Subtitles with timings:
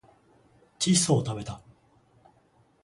[0.79, 1.61] 窒素をたべた